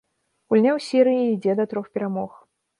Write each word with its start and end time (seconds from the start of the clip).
Гульня 0.53 0.71
ў 0.71 0.79
серыі 0.87 1.21
ідзе 1.35 1.57
да 1.63 1.69
трох 1.75 1.93
перамог. 1.99 2.31